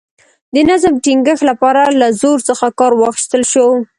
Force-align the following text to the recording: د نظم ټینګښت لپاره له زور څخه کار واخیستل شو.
د 0.53 0.55
نظم 0.69 0.93
ټینګښت 1.03 1.43
لپاره 1.49 1.81
له 1.99 2.07
زور 2.21 2.37
څخه 2.49 2.65
کار 2.79 2.93
واخیستل 2.95 3.43
شو. 3.51 3.67